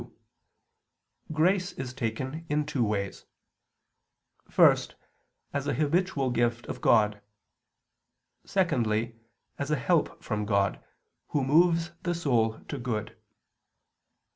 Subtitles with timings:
[0.01, 0.11] 2),
[1.31, 3.25] grace is taken in two ways:
[4.49, 4.95] first,
[5.53, 7.21] as a habitual gift of God.
[8.43, 9.15] Secondly,
[9.59, 10.83] as a help from God,
[11.27, 13.15] Who moves the soul to good.